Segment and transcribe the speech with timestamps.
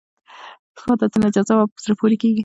[0.79, 2.31] ښه عادتونه جذاب او په زړه پورې کړئ.